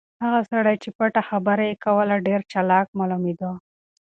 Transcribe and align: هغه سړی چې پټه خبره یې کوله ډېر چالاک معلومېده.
هغه 0.23 0.41
سړی 0.51 0.75
چې 0.83 0.89
پټه 0.97 1.21
خبره 1.29 1.63
یې 1.69 1.81
کوله 1.85 2.15
ډېر 2.27 2.39
چالاک 2.51 2.87
معلومېده. 2.99 3.51